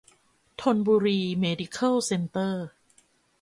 [0.61, 2.65] ธนบุรี เมดิเคิล เซ็นเตอร์